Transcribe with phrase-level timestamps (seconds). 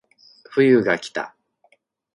[0.45, 1.35] 冬がきた